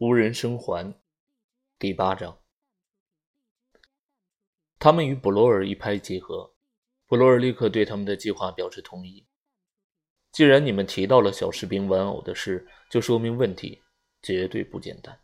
[0.00, 0.94] 无人生还，
[1.78, 2.38] 第八章。
[4.78, 6.54] 他们与布罗尔一拍即合，
[7.06, 9.26] 布罗尔立刻对他们的计划表示同意。
[10.32, 13.82] 既然你们提到了小士兵玩偶的事，就说明问题
[14.22, 15.20] 绝对不简单。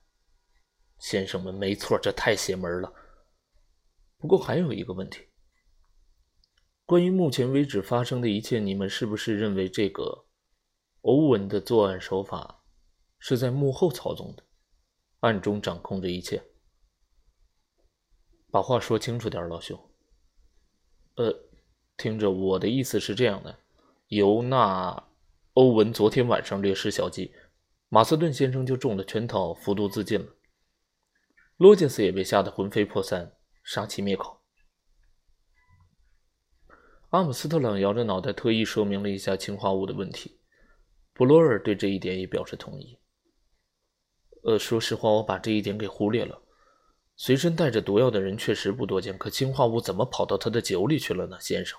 [0.98, 2.92] 先生们，没错，这太邪门了。
[4.18, 5.26] 不过还有一个问题，
[6.84, 10.26] 关于目前为止发生的一切，你们是不是认为这个
[11.00, 12.62] 欧文的作案手法
[13.18, 14.42] 是在幕后操纵的？
[15.20, 16.42] 暗中掌控着一切，
[18.50, 19.78] 把话说清楚点，老兄。
[21.16, 21.34] 呃，
[21.96, 23.58] 听着，我的意思是这样的：
[24.08, 25.08] 尤纳
[25.54, 27.32] 欧文昨天晚上略施小计，
[27.88, 30.36] 马斯顿先生就中了圈套，服毒自尽了。
[31.56, 33.32] 罗杰斯也被吓得魂飞魄散，
[33.64, 34.42] 杀妻灭口。
[37.10, 40.38] 阿姆斯特朗摇着脑袋，特意说明了一下氰化物的问题。
[41.14, 42.98] 布罗尔对这一点也表示同意。
[44.46, 46.40] 呃，说实话，我把这一点给忽略了。
[47.16, 51.76] 随身带着毒药的人确实不多见，可氰化物怎么跑到他的酒里去了呢，先生？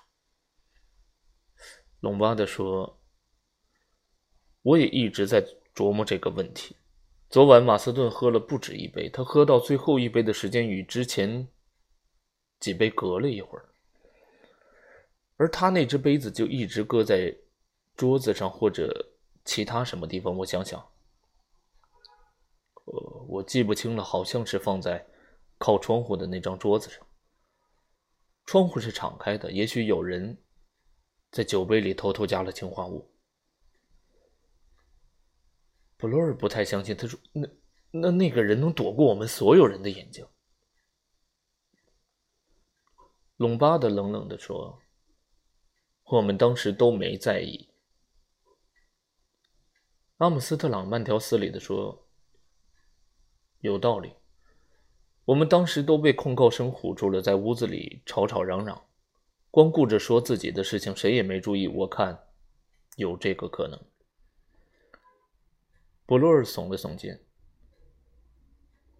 [2.01, 2.99] 隆巴德说
[4.63, 5.41] ：“我也一直在
[5.73, 6.75] 琢磨这个问题。
[7.29, 11.47] 昨晚马斯顿喝了不止一杯，他喝到最后一杯的时间与之前
[12.59, 13.69] 几杯隔了一会儿，
[15.37, 17.33] 而他那只杯子就一直搁在
[17.95, 19.09] 桌子上或者
[19.45, 20.35] 其他什么地方。
[20.35, 20.85] 我想想。”
[22.87, 25.05] 呃，我记不清了，好像是放在
[25.57, 27.05] 靠窗户的那张桌子上。
[28.45, 30.41] 窗户是敞开的，也许有人
[31.31, 33.11] 在酒杯里偷偷加了氰化物。
[35.97, 37.49] 布洛尔不太相信，他说：“那
[37.91, 40.25] 那那个人能躲过我们所有人的眼睛？”
[43.35, 44.81] 隆巴德冷冷的说
[46.05, 47.67] ：“我们当时都没在意。”
[50.19, 52.06] 阿姆斯特朗慢条斯理的说。
[53.67, 54.13] 有道理，
[55.25, 58.85] 我们当时都被控告声唬住了，在屋子里吵吵嚷嚷，
[59.51, 61.67] 光顾着说自己的事情，谁也没注意。
[61.67, 62.27] 我看
[62.95, 63.79] 有这个可能。
[66.05, 67.21] 布洛尔耸了耸肩，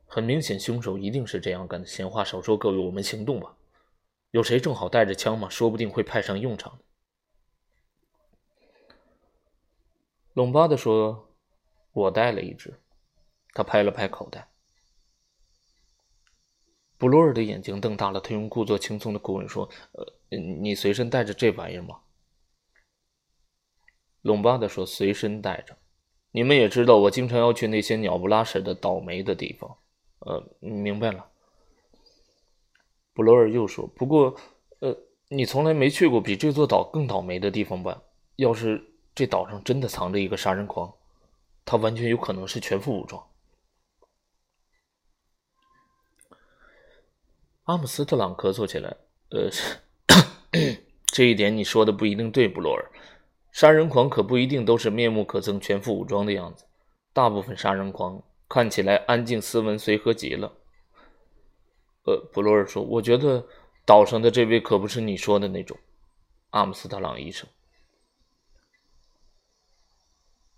[0.06, 1.88] 很明显，凶手一定是这样干的。
[1.88, 3.56] 闲话少说，各位，我们行动吧。
[4.31, 5.47] 有谁正好带着枪吗？
[5.50, 6.77] 说不定会派上用场。
[10.33, 11.29] 隆巴德说
[11.94, 12.77] ：“我带了一只。”
[13.53, 14.50] 他拍了拍口袋，
[16.97, 18.19] 布罗尔的眼睛瞪大了。
[18.19, 22.00] 他用故作轻松的口吻说：“呃，你随身带着这玩意儿吗？”
[24.24, 25.78] 隆巴德说：“随身带着。
[26.31, 29.78] 你们也知道，我经常要去那些鸟不拉屎的倒霉的地方。”
[30.25, 31.25] 呃，明白了。
[33.13, 34.36] 布罗尔又说：“不过，
[34.80, 34.97] 呃，
[35.30, 38.02] 你从来没去过比这座岛更倒霉的地方吧？
[38.36, 40.91] 要是这岛上真的藏着一个杀人狂，
[41.63, 43.24] 他完全有可能是全副武装。”
[47.67, 48.95] 阿姆斯特朗咳嗽起来。
[49.29, 49.50] 呃，
[51.07, 52.91] 这一点你说的不一定对，布罗尔。
[53.51, 56.63] 杀人狂可不一定都是面目可憎、全副武装的样子。
[57.11, 60.53] 大部分杀人狂看起来安静、斯文、随和极了。
[62.06, 63.45] 呃，布罗尔说：“我觉得
[63.85, 65.77] 岛上的这位可不是你说的那种。”
[66.51, 67.50] 阿姆斯特朗医生。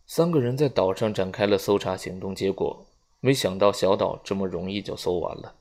[0.05, 2.85] 三个人在岛上展开了搜查行动，结果
[3.19, 5.55] 没想到小岛这么容易就搜完了。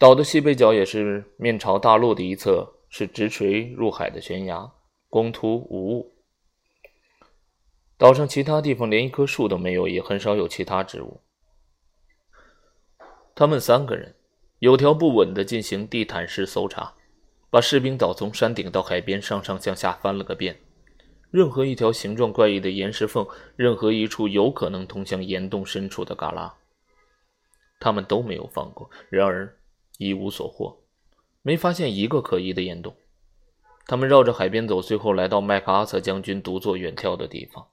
[0.00, 4.72] 岛的西北角也是面朝大陆的一侧，是直垂入海的悬崖，
[5.10, 6.14] 光秃无物。
[7.98, 11.20] 岛上其他地方连一棵树都没有，也很少有其他植物。
[13.34, 14.14] 他们三个人
[14.60, 16.94] 有条不紊地进行地毯式搜查，
[17.50, 20.58] 把士兵岛从山顶到海边上上下下翻了个遍。
[21.30, 26.52] 任何一条形状怪异的岩石缝，任何一处有可能通向岩洞深处的旮旯，
[27.78, 28.88] 他们都没有放过。
[29.10, 29.54] 然而，
[30.00, 30.82] 一无所获，
[31.42, 32.96] 没发现一个可疑的岩洞。
[33.86, 37.68] 他们绕着海边走，最后来到麦克阿瑟将军独坐远眺的地方。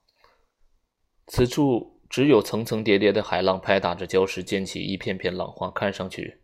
[1.28, 6.42] 此处只有层层叠叠的海浪拍打着礁石，溅起一片片浪花，看上去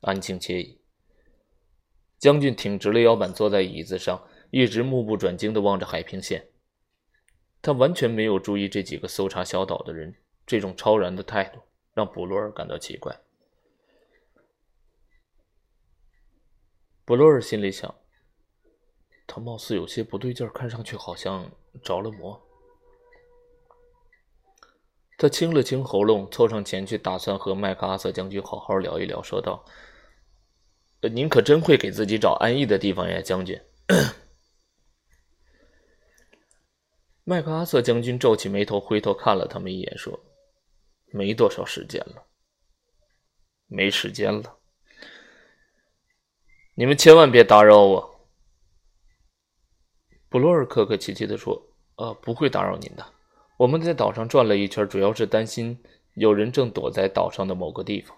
[0.00, 0.78] 安静惬意。
[2.18, 6.46] 将军挺直了腰板，坐在椅子上，一直目不转睛地望着海平线。
[7.60, 10.14] 他完全没有注意这几个搜查小岛的人，
[10.46, 11.60] 这种超然的态度
[11.92, 13.14] 让布罗尔感到奇怪。
[17.04, 17.94] 布洛尔心里想
[19.26, 21.50] ：“他貌似有些不对劲，看上去好像
[21.82, 22.40] 着了魔。”
[25.18, 29.64] 他清了清喉咙，凑上前去，打算和麦克阿瑟将军好好聊一聊，说道
[31.12, 33.60] ：“您可真会给自己找安逸的地方呀，将军。”
[37.24, 40.18] 麦克阿瑟将军皱起眉头，回头看了他们一眼，说
[41.12, 42.26] ：“没多少时间了，
[43.66, 44.58] 没时间了。
[46.74, 48.28] 你们千万别打扰我。”
[50.28, 51.62] 布洛尔客客气气地说
[51.96, 53.04] ：“呃，不会打扰您的。
[53.58, 55.82] 我们在岛上转了一圈，主要是担心
[56.14, 58.16] 有人正躲在岛上的某个地方。”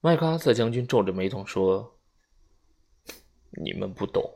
[0.00, 1.98] 麦克阿瑟将军皱着眉头说
[3.60, 4.32] ：“你们不懂，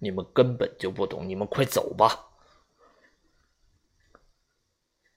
[0.00, 1.28] 你们根本就不懂。
[1.28, 2.30] 你们快走吧。”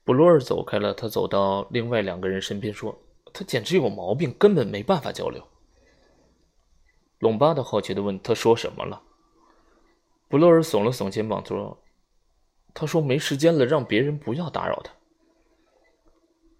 [0.04, 2.96] 布洛尔走开了，他走到另外两个人身边说
[3.34, 5.44] ：“他简直有毛病，根本没办法交流。”
[7.18, 9.02] 隆巴的好奇的问：“他说什么了？”
[10.28, 11.82] 布洛尔耸了耸肩膀说
[12.74, 14.92] ：“他说没时间了，让别人不要打扰他。”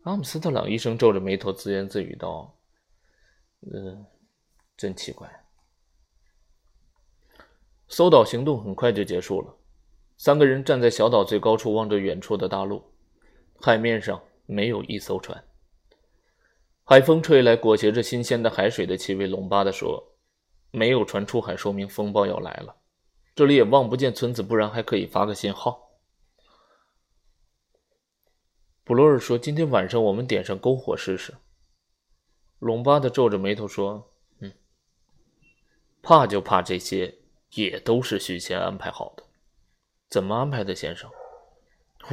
[0.05, 2.57] 阿姆斯特朗医生皱着眉头自言自语道。
[3.61, 4.07] 嗯，
[4.77, 5.29] 真奇怪。
[7.89, 9.57] 搜岛行动很快就结束了，
[10.17, 12.85] 三个人站在小岛最高处，望着远处的大陆。
[13.61, 15.45] 海面上没有一艘船。
[16.85, 19.27] 海风吹来，裹挟着新鲜的海水的气味。
[19.27, 20.16] 隆巴的说
[20.77, 22.77] ：“没有船出海，说明风暴要来了。
[23.35, 25.89] 这里也望不见村子，不然还可以发个信号。”
[28.85, 31.35] 布罗尔说：“今天晚上我们点上篝火试试。”
[32.61, 34.53] 隆巴的皱着眉头说：“嗯，
[36.03, 37.15] 怕就怕这些
[37.55, 39.25] 也都是事先安排好的。
[40.11, 41.11] 怎么安排的，先生？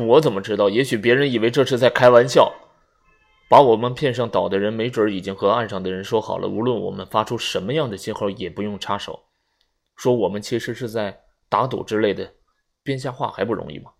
[0.08, 0.70] 我怎么知道？
[0.70, 2.63] 也许别人以为这是在开玩笑，
[3.54, 9.26] 把我们骗上岛的人，没准已经和岸上的人说好了，无论我们发出什么样的信号，也不用插手。
[9.96, 12.34] 说我们其实是在打赌之类的，
[12.82, 13.92] 编瞎话还不容易吗？”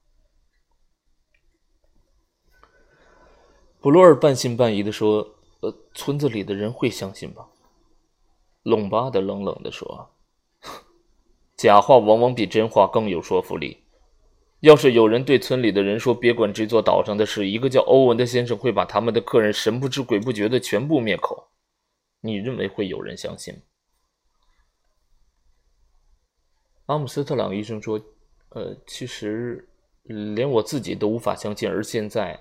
[3.80, 5.36] 布洛尔半信半疑的说。
[5.62, 7.48] 呃，村子里的人会相信吧？
[8.64, 10.10] 隆巴的冷冷的说
[11.56, 13.83] ：“假话往往比真话更有说服力。
[14.64, 21.50] 要是有人对村里的人说，别管这座岛上的事，一个叫欧文的先生会把他们的客人神不知鬼不觉的全部灭口，
[22.22, 23.60] 你认为会有人相信吗？”
[26.88, 28.00] 阿姆斯特朗医生说
[28.56, 29.68] ：“呃，其实
[30.04, 32.40] 连我自己都无法相信，而现在。”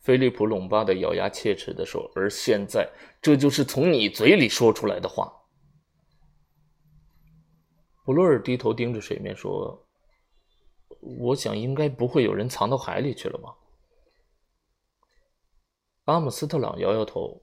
[0.00, 2.88] 菲利普·隆巴的咬牙切齿地说：“而现在，
[3.20, 5.30] 这就是从你嘴里说出来的话。”
[8.04, 9.86] 布洛尔低头盯着水面说
[11.18, 13.54] ：“我想应该不会有人藏到海里去了吧？”
[16.06, 17.40] 阿姆斯特朗摇摇头：“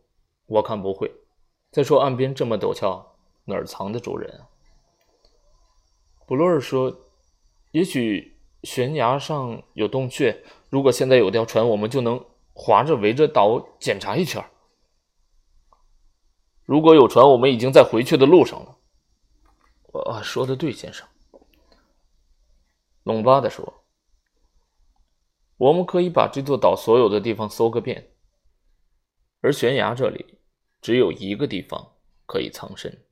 [0.47, 1.11] 我看不会。
[1.71, 3.15] 再说岸边这么陡峭，
[3.45, 4.47] 哪儿藏得住人啊？”
[6.25, 6.93] 布洛尔说
[7.71, 10.43] ：“也许悬崖上有洞穴。
[10.69, 12.23] 如果现在有条船，我们就能……”
[12.59, 14.43] 划着围着岛检查一圈。
[16.65, 18.75] 如果有船，我们已经在回去的路上了。
[19.87, 21.07] 我说的对，先生。
[23.03, 23.83] 隆巴的说
[25.57, 28.11] ：“我们可以把这座岛所有的地方搜个遍，
[29.41, 30.39] 而悬崖这里
[30.81, 31.93] 只有一个地方
[32.25, 33.05] 可以藏身，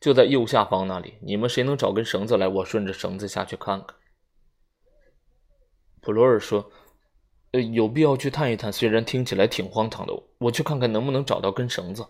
[0.00, 1.14] 就在右下方那里。
[1.22, 2.46] 你们谁能找根绳子来？
[2.46, 3.96] 我顺着绳子下去看看。”
[6.00, 6.70] 普罗尔说。
[7.52, 10.12] 呃，有必要去探一探，虽然听起来挺荒唐的。
[10.38, 12.06] 我去看看能不能找到根绳子。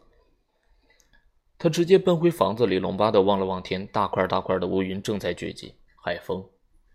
[1.62, 6.48] 他直接奔回房子里，隆巴德望了望天，大块大块的乌云正在聚集，海风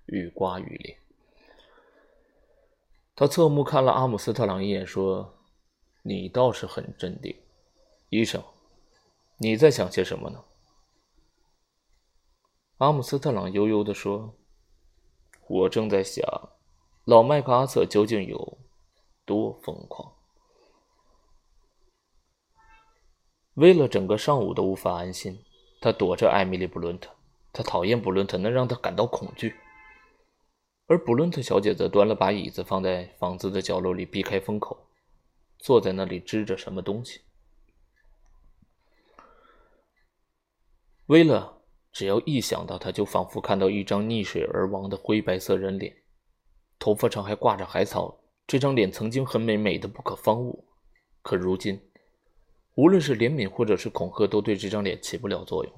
[0.08, 0.98] 愈刮愈烈。
[3.16, 5.38] 他侧目看了阿姆斯特朗一眼，说
[6.02, 7.36] ：“你倒是很镇定，
[8.10, 8.44] 医生，
[9.38, 10.44] 你在想些什么呢？”
[12.80, 14.34] 阿姆斯特朗悠悠地说
[15.48, 16.26] ：“我正在想。”
[17.06, 18.58] 老麦克阿瑟究竟有
[19.26, 20.15] 多疯狂？
[23.56, 25.42] 威勒整个上午都无法安心，
[25.82, 27.10] 他躲着艾米丽·布伦特。
[27.54, 29.56] 他讨厌布伦特，能让他感到恐惧。
[30.88, 34.78] 而布伦特小姐则端了把椅子放在房子的角落里，避开风口，
[35.58, 37.22] 坐在那里支着什么东西。
[41.06, 41.62] 威勒
[41.94, 45.96] 只要一想到他，就仿佛看到一张溺水而亡的灰白色人脸。
[46.78, 50.68] 头发上还挂着海草，这张脸曾经很美，美的不可方物。
[51.22, 51.82] 可如今，
[52.76, 55.74] 无论是怜悯或者是恐吓，都对这张脸起不了作用。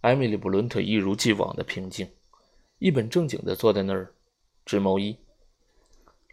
[0.00, 2.08] 艾米丽·布伦特一如既往的平静，
[2.78, 4.14] 一本正经的坐在那儿
[4.64, 5.18] 织毛衣。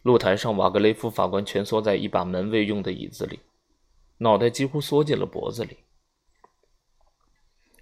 [0.03, 3.39] 露台上，瓦格雷夫法官蜷缩在一把门卫用的椅子里，
[4.19, 5.77] 脑袋几乎缩进了脖子里。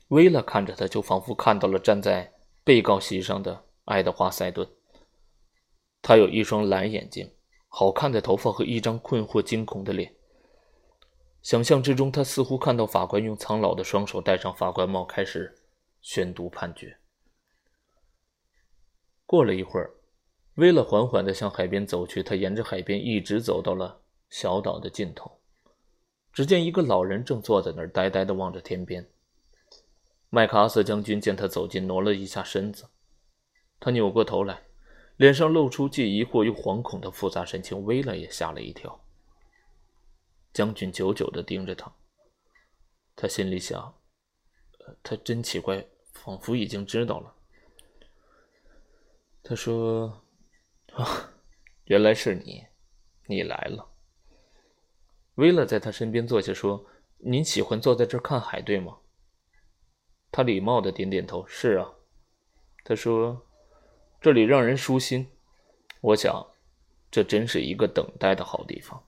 [0.08, 4.68] 薇拉看着他，就仿佛看到了站在被告席上的爱德华·塞顿。
[6.02, 7.30] 他有一双蓝眼睛，
[7.68, 10.15] 好看的头发和一张困惑惊恐的脸。
[11.46, 15.56] 想象之中，他似乎看到法官用苍老的双手戴上法官帽，开始
[16.02, 16.98] 宣读判决。
[19.28, 19.92] 过了一会儿，
[20.56, 25.40] 威勒缓缓地向海边走去，他沿着海边一直走到了小岛的尽头。
[26.34, 29.08] 只见一个老人正坐在那儿，呆呆地望着天边。
[30.32, 32.90] 麦克阿瑟将军见他走近，挪了一下身子。
[33.80, 34.64] 他扭过头来，
[35.18, 37.86] 脸上露出既疑惑又惶恐的复杂神情。
[37.86, 39.05] 威勒也吓了一跳。
[40.56, 41.94] 将军久久地盯着他，
[43.14, 43.94] 他心里想
[45.04, 47.36] ：“他真奇怪，仿佛已经知道了。”
[49.44, 50.22] 他说。
[50.94, 51.30] 啊，
[51.88, 52.66] 原来是你，
[53.26, 53.86] 你来了。
[55.34, 56.86] 威勒在他身边坐下，说
[57.20, 59.00] ：“您喜欢坐在这看海，对吗？”
[60.32, 61.94] 他礼貌的点点头：“是啊。”
[62.86, 63.46] 他说
[64.22, 65.30] ：“这里让人舒心，
[66.00, 66.50] 我想，
[67.12, 69.06] 这真是一个等待的好地方。”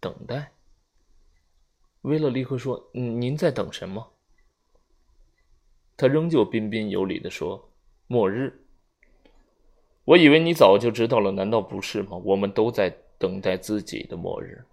[0.00, 0.52] 等待。
[2.02, 4.12] 威勒立刻说：“您在等什么？”
[5.96, 7.72] 他仍旧彬彬有礼的说
[8.06, 8.66] ：“末日。”
[10.04, 12.16] 我以为你早就知道了，难道不是吗？
[12.18, 14.64] 我们都在等待自己的末日。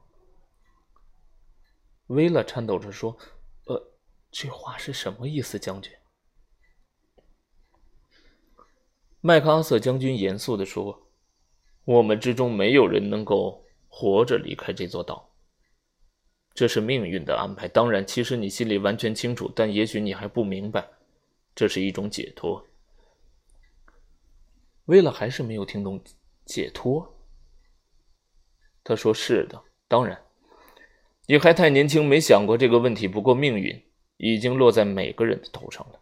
[2.07, 3.17] 威勒颤抖着说
[3.65, 3.93] ：“呃，
[4.29, 5.91] 这话是什么意思，将军？”
[9.21, 11.07] 麦克阿瑟将军严肃的说
[11.85, 13.62] ：“我们之中没有人能够
[13.95, 15.29] 活着离开这座岛，
[16.55, 17.67] 这是命运的安排。
[17.67, 20.83] 当然，其实你心里完全清楚，但也许你还不明白，
[21.53, 22.65] 这是一种解脱。”
[24.85, 26.03] 威勒还是没有听懂
[26.43, 27.15] 解脱。
[28.83, 30.19] 他说：“是的，当然，
[31.27, 33.07] 你还太年轻，没想过这个问题。
[33.07, 33.79] 不过命运
[34.17, 35.99] 已经落在每个人的头上了。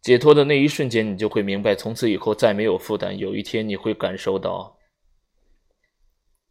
[0.00, 3.18] 解脱的那一瞬间，你就会明白，从此以后再没有负担。
[3.18, 4.74] 有一天，你会感受到。”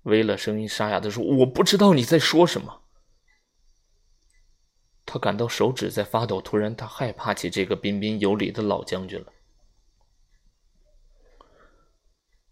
[0.03, 2.81] 威勒声音沙哑的说：“我不知道你在说什么。”
[5.05, 6.41] 他感到手指在发抖。
[6.41, 9.33] 突然，他害怕起这个彬彬有礼的老将军了。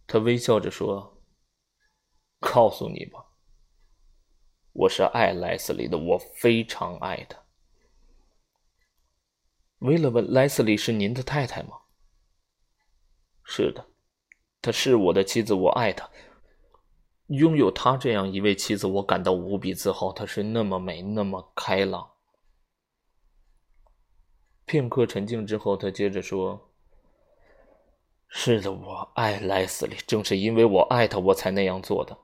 [0.06, 1.22] 他微笑着说
[2.39, 3.25] ：“告诉你吧，
[4.74, 7.39] 我是爱莱斯利的，我非常爱他。”
[9.79, 11.77] 威勒问：“莱斯利是您的太太吗
[13.44, 13.88] ？”“是的，
[14.62, 16.10] 她是我的妻子，我爱她。
[17.29, 20.12] 拥有他这样一位妻子，我感到无比自豪。
[20.13, 22.12] 她是那么美，那么开朗。”
[24.65, 26.69] 片刻沉静之后，他接着说。
[28.27, 32.15] 是的，我爱莱斯利，正是因为我爱他，我才那样做的。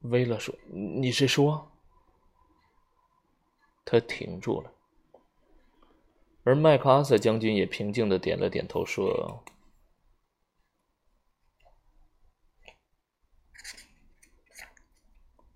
[0.00, 1.70] 威勒说：“你是说？”
[3.86, 4.72] 他停住了，
[6.42, 9.44] 而麦克阿瑟将军也平静的点了点头，说：“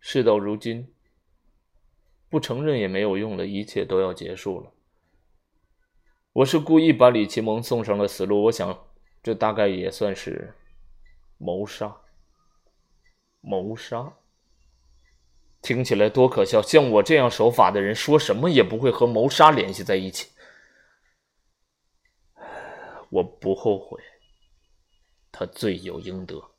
[0.09, 0.87] 事到如今，
[2.31, 4.73] 不承认也没有用了，一切都要结束了。”
[6.33, 8.87] 我是故意把李奇蒙送上了死路，我想，
[9.21, 10.55] 这大概也算是
[11.39, 11.97] 谋杀。
[13.41, 14.15] 谋杀，
[15.61, 16.63] 听起来多可笑！
[16.63, 20.31] 像我这样守法的人，说什么也不会和谋杀联系在一起。
[23.11, 24.01] 我不后悔，
[25.33, 26.53] 他罪有应得。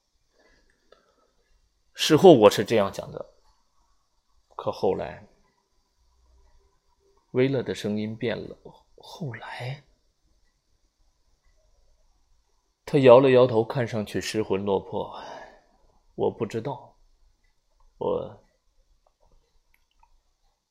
[1.94, 3.34] 事后我是这样想的，
[4.58, 5.24] 可后来，
[7.32, 8.58] 威勒的声音变了。
[8.98, 9.84] 后来，
[12.84, 15.16] 他摇了摇头，看上去失魂落魄。
[16.16, 16.96] 我不知道，
[18.00, 18.44] 我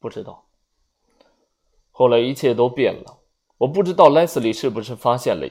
[0.01, 0.45] 不知道。
[1.93, 3.21] 后来一切都变了。
[3.59, 5.49] 我不知道莱斯利是不是发现了。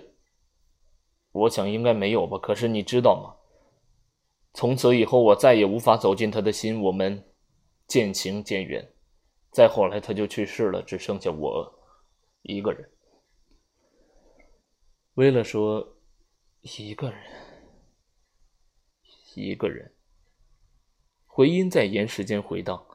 [1.32, 2.38] 我想应该没有吧。
[2.38, 3.36] 可是你知道吗？
[4.54, 6.82] 从此以后，我再也无法走进他的心。
[6.82, 7.26] 我们
[7.88, 8.92] 渐行渐远。
[9.52, 11.80] 再后来，他就去世了，只剩下我。
[12.42, 12.90] 一个人，
[15.16, 15.98] 威勒说
[16.62, 17.20] ：“一个人，
[19.36, 19.94] 一个人。”
[21.26, 22.86] 回音在岩石间回荡。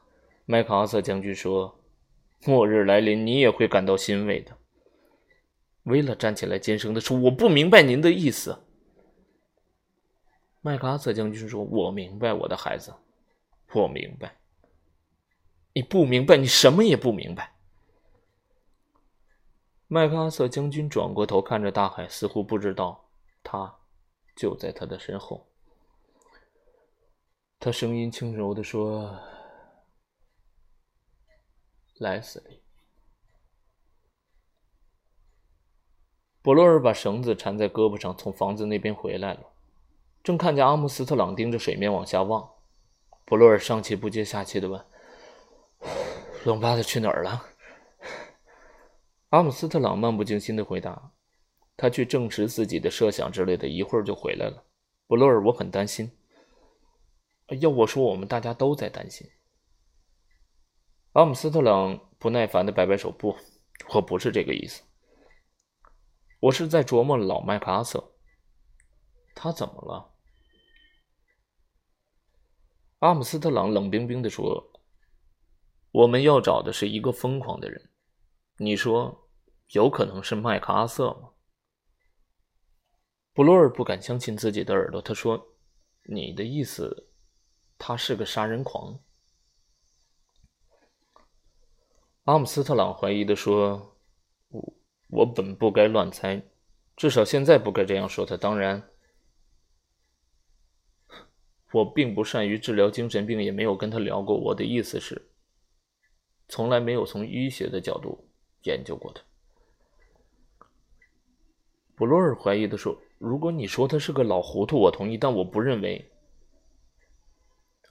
[0.45, 1.83] 麦克阿瑟将军说
[2.45, 4.57] ：“末日来临，你也会感到欣慰的。”
[5.83, 8.63] 威勒站起来，尖声的说：“我不明白您的意思。”
[10.61, 12.93] 麦克阿瑟将军说：“我明白，我的孩子，
[13.73, 14.37] 我明白。
[15.73, 17.53] 你不明白，你什么也不明白。”
[19.87, 23.09] 麦克阿瑟将军转过头看着大海，似乎不知道
[23.43, 23.75] 他
[24.35, 25.47] 就在他的身后。
[27.59, 29.19] 他声音轻柔的说
[31.99, 32.61] ：“莱斯利。”
[36.41, 39.41] 博洛尔把绳子缠在胳膊上，从房子那边回来了，
[40.23, 42.49] 正看见阿姆斯特朗盯着水面往下望。
[43.25, 44.83] 博洛尔上气不接下气的问
[46.45, 47.45] ：“龙巴特去哪儿了？”
[49.29, 51.13] 阿姆斯特朗漫不经心的回答
[51.77, 54.65] ：“他去证实自己的设想之类的，一会儿就回来了。
[55.07, 56.11] 布洛尔，我很担心。
[57.59, 59.29] 要我说，我们大家都在担心。
[61.13, 63.35] 阿姆斯特朗不耐烦的摆摆手：“不，
[63.93, 64.83] 我不是这个意思。
[66.39, 68.13] 我是在琢磨老麦克阿瑟，
[69.35, 70.13] 他怎么了？”
[72.99, 74.70] 阿姆斯特朗冷冰冰的说
[75.91, 77.89] ：“我们要找的是一个疯狂的人。
[78.57, 79.29] 你说，
[79.71, 81.29] 有可能是麦克阿瑟吗？”
[83.33, 85.55] 布洛尔不敢相信自己的耳朵，他说
[86.03, 87.07] ：“你的意思，
[87.77, 88.99] 他是个杀人狂？”
[92.25, 93.97] 阿姆斯特朗怀疑的说
[94.49, 94.73] ：“我
[95.09, 96.43] 我本不该乱猜，
[96.95, 98.37] 至少现在不该这样说他。
[98.37, 98.89] 当然，
[101.71, 104.37] 我并不善于治疗精神病，也没有跟他聊过。
[104.37, 105.30] 我的意思是，
[106.51, 108.27] 从来没有从医学的角度
[108.63, 109.23] 研究过他。”
[111.95, 116.11] 布洛尔怀疑的说：“如果你说他是个老糊涂，我同意，但我不认为。”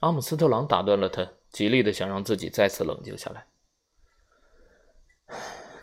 [0.01, 3.47] 阿姆斯特朗打断了他，极力的想让自己再次冷静下来。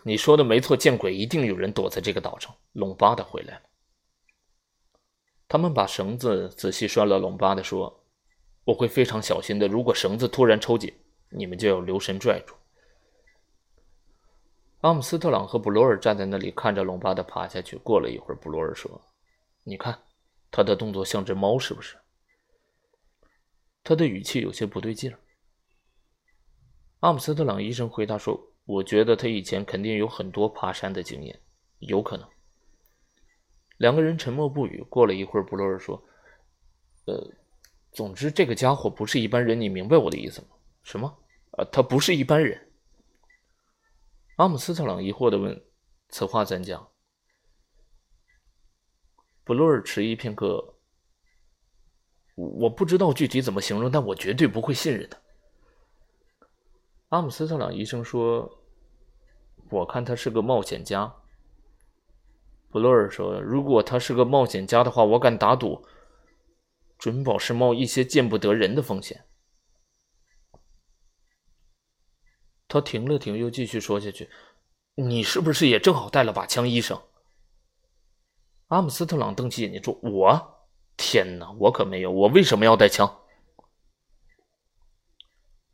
[0.03, 1.13] 你说的没错，见鬼！
[1.13, 2.55] 一定有人躲在这个岛上。
[2.73, 3.61] 隆巴的回来了。
[5.47, 7.17] 他们把绳子仔细拴了。
[7.17, 8.05] 隆巴的说
[8.63, 9.67] ：“我会非常小心的。
[9.67, 10.93] 如果绳子突然抽紧，
[11.29, 12.53] 你们就要留神拽住。”
[14.81, 17.77] 阿姆斯特朗和布罗尔站在那里看着龙巴的爬下去。
[17.77, 19.01] 过了一会儿，布罗尔说
[19.63, 19.99] ：“你看，
[20.51, 21.97] 他的动作像只猫，是不是？”
[23.83, 25.13] 他的语气有些不对劲。
[26.99, 28.45] 阿姆斯特朗医生回答说。
[28.65, 31.39] 我觉得他以前肯定有很多爬山的经验，
[31.79, 32.29] 有可能。
[33.77, 34.85] 两个人沉默不语。
[34.91, 35.99] 过了一会儿，布洛尔说
[37.05, 37.31] ：“呃，
[37.91, 40.49] 总之这个家伙不是一般人，你明白我的意思吗
[40.83, 41.11] ？”“什么？
[41.57, 42.63] 呃，他不是一般人。”
[44.39, 45.65] 阿姆斯特朗疑惑的问
[46.07, 46.87] ：“此话怎讲？”
[49.43, 50.75] 布洛尔迟疑片刻
[52.35, 55.19] ：“我不知道具体怎么形容，但我绝对不会信任他。”
[57.09, 58.55] 阿姆斯特朗医生说。
[59.71, 61.13] 我看他是个冒险家，
[62.71, 65.85] 布洛尔说：“如果他是个冒险家的话，我敢打赌，
[66.97, 69.25] 准保是冒一些见不得人的风险。”
[72.69, 74.29] 他停了停，又继续说下去
[74.95, 77.01] ：“你是不是也正好带了把枪，医生？”
[78.67, 80.55] 阿姆斯特朗瞪起眼睛说：“我？
[80.95, 82.11] 天哪，我可没有！
[82.11, 83.23] 我为什么要带枪？”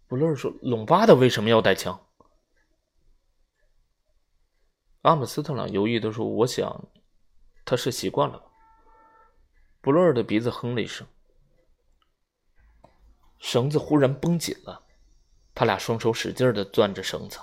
[0.07, 2.07] 布勒尔说：“隆巴的为什么要带枪？”
[5.01, 6.87] 阿姆斯特朗犹豫地说：“我想，
[7.65, 8.41] 他是习惯了。”
[9.81, 11.05] 布勒尔的鼻子哼了一声，
[13.39, 14.84] 绳子忽然绷紧了，
[15.55, 17.39] 他俩双手使劲的攥着绳子。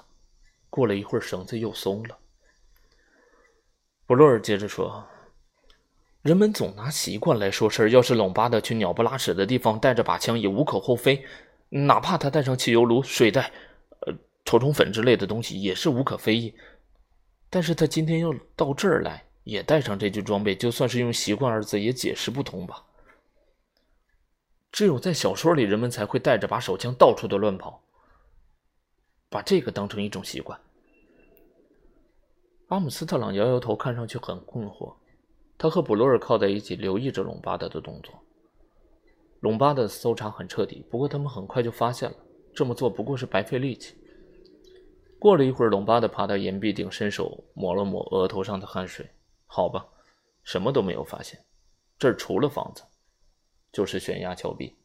[0.70, 2.18] 过了一会儿，绳子又松了。
[4.06, 5.06] 布洛尔接着说
[6.22, 7.90] ：“人们总拿习惯来说事儿。
[7.90, 11.24] 要是冷巴的去鸟不拉屎的地方带着把枪，也无可厚非；
[11.70, 13.50] 哪怕他带上汽油炉、水袋、
[14.06, 16.54] 呃臭虫粉之类的东西，也是无可非议。”
[17.50, 22.84] 但是他今天要到这儿来，也带上这具装备，就算是用“习惯”二字也解释不通吧。
[24.70, 27.81] 只有在小说里，人们才会带着把手枪到处的乱跑，
[29.32, 30.60] 把这个当成一种习惯。
[32.68, 34.94] 阿姆斯特朗摇摇头，看上去很困惑。
[35.56, 38.14] 他和布罗尔靠在一起，留意着隆巴德的动作。
[39.40, 42.16] 隆巴的搜查很彻底，不过他们很快就发现了，
[42.54, 43.96] 这么做不过是白费力气。
[45.18, 49.08] 过了一会儿，隆巴德爬到岩壁顶，伸手抹了抹额头上的汗水。
[49.46, 49.86] 好吧，
[50.44, 51.42] 什么都没有发现。
[51.98, 52.82] 这儿除了房子，
[53.72, 54.76] 就是悬崖峭壁。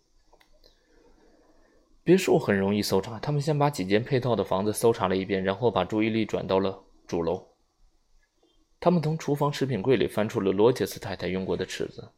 [2.08, 7.46] 别墅很容易搜查，他们先把几间配套的房子搜查了一遍，然后把注意力转到了主楼。
[8.80, 12.10] 他们从厨房食品柜里翻出了罗杰斯太太用过的尺子，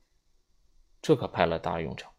[1.02, 2.12] 这可派了大用场。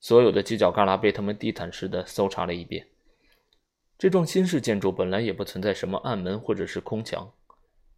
[0.00, 2.84] 所有的犄角旮旯被他们地毯式的搜查了一遍。
[3.96, 7.32] 这幢新式建筑本来也不存在什么暗门或者是空墙，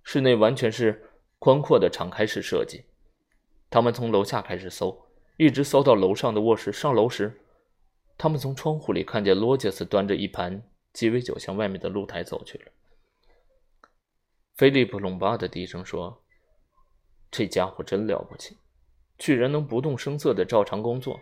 [0.03, 2.85] 室内完全是宽阔的敞开式设计。
[3.71, 5.07] 他们从楼下开始搜，
[5.39, 6.71] 一直搜到楼上的卧室。
[6.71, 7.41] 上楼时，
[8.19, 12.73] 他们从窗户里看见罗杰斯端着一盘鸡尾酒向外面的露台走去了。
[14.55, 16.23] 菲利普·隆巴的低声说
[17.31, 18.57] ：“这家伙真了不起，
[19.19, 21.21] 居然能不动声色地照常工作。”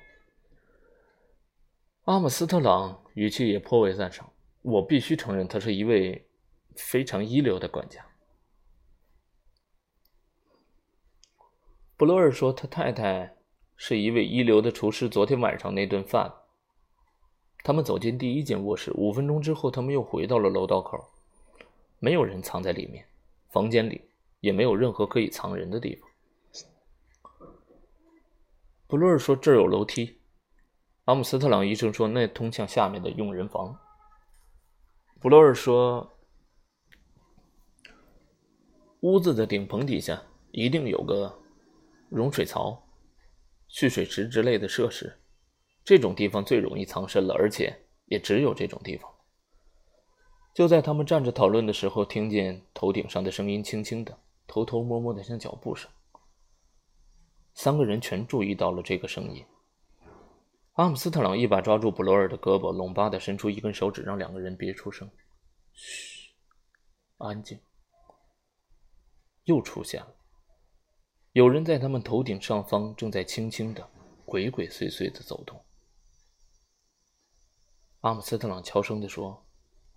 [2.05, 4.31] 阿姆斯特朗语气也颇为赞赏。
[4.63, 6.27] 我必须承认，他是一位
[6.77, 8.07] 非常一流的管家。
[11.97, 13.37] 布罗尔说，他太太
[13.77, 15.09] 是一位一流的厨师。
[15.09, 16.33] 昨天晚上那顿饭，
[17.65, 21.03] 他们走进第一间卧室，五分钟之后，他们又回到了楼道口。
[21.99, 23.07] 没有人藏在里面，
[23.49, 24.03] 房间里
[24.41, 26.11] 也没有任何可以藏人的地方。
[28.87, 30.19] 布洛尔说：“这儿有楼梯。”
[31.07, 33.79] 阿姆斯特朗医生说：“那通向下面的佣人房。”
[35.19, 36.13] 布洛尔说
[39.01, 41.41] ：“屋子的顶棚底下一定有个
[42.11, 42.87] 融水槽、
[43.69, 45.19] 蓄水池之类的设施，
[45.85, 49.11] 这种地方最容易藏身了，而且也只有这种地方。”
[50.55, 55.91] 就在他们站着讨论的时候，听见头顶上的声音轻轻的、偷偷摸摸的，像脚步声。
[57.55, 59.45] 三个人全注意到了这个声音。
[60.75, 65.09] 阿姆斯特朗一把抓住布罗尔的胳膊，隆巴的伸出一根手指，让两个人别出声。
[65.73, 66.31] 嘘，
[67.19, 67.61] 安静。
[69.45, 70.15] 又出现了，
[71.33, 73.89] 有人在他们头顶上方正在轻轻的、
[74.25, 75.61] 鬼鬼祟祟的走动。
[78.05, 79.43] 阿姆斯特朗悄声地说：“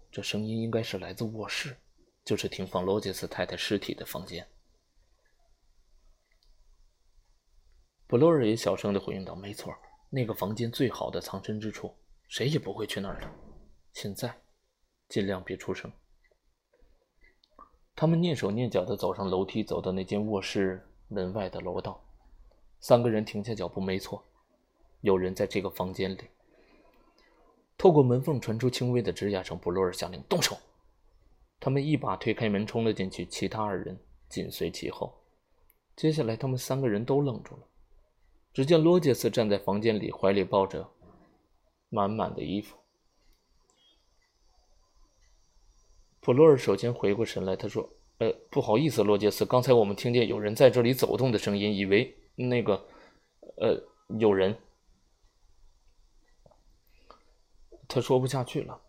[0.10, 1.76] 这声音应该是来自卧室，
[2.24, 4.48] 就是停放罗杰斯太太尸体的房间。”
[8.08, 9.76] 布洛尔也小声的回应道：“没错。”
[10.10, 11.94] 那个房间最好的藏身之处，
[12.30, 13.30] 谁也不会去那儿的。
[13.92, 14.34] 现在，
[15.10, 15.92] 尽量别出声。
[17.94, 22.02] 他们蹑手蹑脚地走上楼梯，走到那间卧室门外的楼道。
[22.80, 23.82] 三个人停下脚步。
[23.82, 24.24] 没错，
[25.02, 26.30] 有人在这个房间里。
[27.78, 29.58] 透过门缝传出轻微的吱呀声。
[29.58, 30.58] 布洛尔下令动手。
[31.60, 33.98] 他们一把推开门，冲了进去，其他二人
[34.30, 35.14] 紧随其后。
[35.96, 37.62] 接下来，他们三个人都愣住了。
[38.54, 40.88] 只见罗杰斯站在房间里，怀里抱着
[41.90, 42.78] 满满的衣服。
[46.20, 52.86] 普洛尔首先回过神来，他说：“呃，不好意思，罗杰斯，刚才我们听见有人在这里走动的声音，以为那个……
[53.58, 53.82] 呃，
[54.20, 54.56] 有人。”
[57.88, 58.82] 他说不下去了。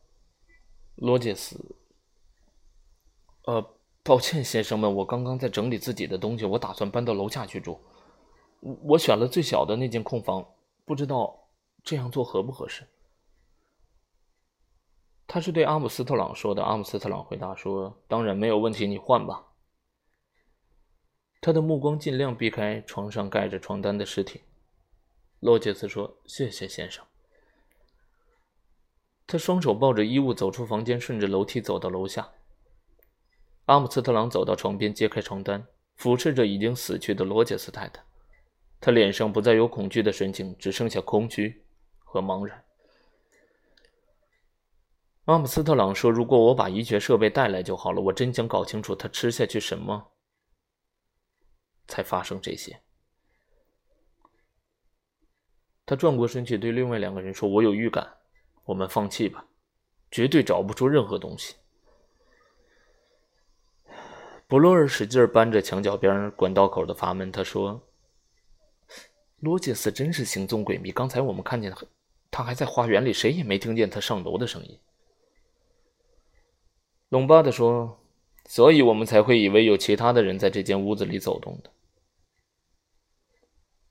[0.97, 1.77] 罗杰斯，
[3.45, 3.65] 呃，
[4.03, 7.81] 抱歉，先生们，我刚刚在整理自己的东西，我打算搬到楼下去住。
[8.61, 10.45] 我选了最小的那间空房，
[10.85, 11.49] 不知道
[11.85, 12.85] 这样做合不合适。
[15.29, 16.65] 他是对阿姆斯特朗说的。
[16.65, 19.45] 阿姆斯特朗回答说：“当然没有问题，你换吧。”
[21.41, 24.41] 他的目光尽量避开床上盖着床单的尸体。
[25.39, 27.05] 罗杰斯说：“谢谢，先生。”
[29.29, 32.33] 他双手抱着衣物走出房间，顺着楼梯走到楼下。
[33.67, 38.03] 阿姆斯特朗走到床边，揭开床单，俯视着已经死去的罗杰斯太太。
[38.81, 41.63] 他脸上不再有恐惧的神情，只剩下空虚
[41.99, 42.65] 和茫然。
[45.27, 48.01] 阿姆斯特朗说：“如果我把医学设备带来就好了。
[48.01, 50.13] 我真想搞清楚他吃下去什么，
[51.87, 52.81] 才发生这些。”
[55.85, 58.18] 他转过身去对另外两个人说：“我有预感，
[58.69, 59.47] 我们放弃吧，
[60.11, 61.57] 绝对找不出任何东西。”
[64.47, 67.83] 布洛尔使劲扳着墙角边管道口的阀门，他说。
[69.41, 70.91] 罗杰斯真是行踪诡秘。
[70.91, 71.73] 刚才我们看见
[72.29, 74.77] 他还在花园里，谁也没听见他上楼的声音。
[77.09, 78.01] 隆巴德说
[78.47, 81.71] ：“所以我们才会以为有其他的人在这间屋子里走动的。”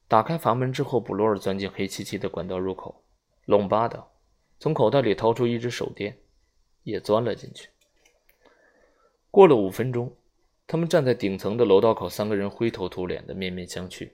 [0.10, 3.02] 打开阀门之后，布洛尔钻进黑漆漆的管道入口。
[3.46, 4.06] 隆巴德
[4.60, 6.18] 从口袋里掏出一只手电，
[6.84, 7.70] 也钻了进去。
[9.30, 10.16] 过了五分钟，
[10.66, 14.12] 他们站在顶层的楼道口，三个人灰头土脸的面面相觑。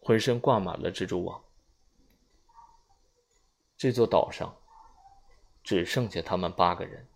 [0.00, 1.42] 浑身挂满了蜘蛛网。
[3.76, 4.56] 这座岛上
[5.64, 7.06] 只剩下他们八个人，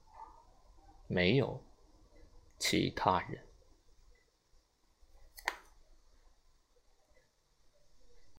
[1.07, 1.63] 没有
[2.59, 3.41] 其他人。